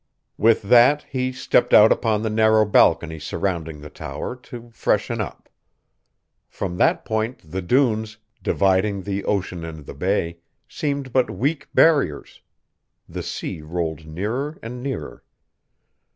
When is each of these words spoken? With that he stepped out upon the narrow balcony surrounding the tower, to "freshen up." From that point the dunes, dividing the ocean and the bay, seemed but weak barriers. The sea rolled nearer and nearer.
With 0.39 0.63
that 0.63 1.03
he 1.11 1.31
stepped 1.31 1.75
out 1.75 1.91
upon 1.91 2.23
the 2.23 2.29
narrow 2.31 2.65
balcony 2.65 3.19
surrounding 3.19 3.81
the 3.81 3.89
tower, 3.91 4.35
to 4.37 4.71
"freshen 4.71 5.21
up." 5.21 5.47
From 6.49 6.77
that 6.77 7.05
point 7.05 7.43
the 7.51 7.61
dunes, 7.61 8.17
dividing 8.41 9.03
the 9.03 9.23
ocean 9.25 9.63
and 9.63 9.85
the 9.85 9.93
bay, 9.93 10.39
seemed 10.67 11.13
but 11.13 11.29
weak 11.29 11.67
barriers. 11.75 12.41
The 13.07 13.21
sea 13.21 13.61
rolled 13.61 14.07
nearer 14.07 14.57
and 14.63 14.81
nearer. 14.81 15.23